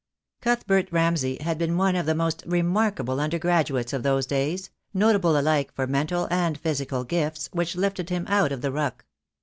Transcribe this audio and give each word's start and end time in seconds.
Cuthbert 0.41 0.91
Ramsay 0.91 1.37
had 1.41 1.59
been 1.59 1.77
one 1.77 1.95
of 1.95 2.07
the 2.07 2.15
most 2.15 2.41
remark 2.47 2.99
able 2.99 3.21
undergraduates 3.21 3.93
of 3.93 4.01
those 4.01 4.25
days, 4.25 4.71
notable 4.95 5.37
alike 5.39 5.71
for 5.75 5.85
mental 5.85 6.27
and 6.31 6.57
physical 6.57 7.03
gifts 7.03 7.51
which 7.53 7.75
lifted 7.75 8.09
him 8.09 8.25
out 8.27 8.51
of 8.51 8.61
the 8.61 8.71
ruck. 8.71 9.05